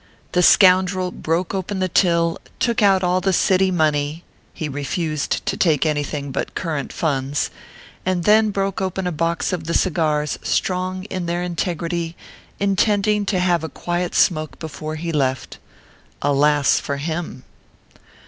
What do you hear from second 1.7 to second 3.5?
the till, took out all the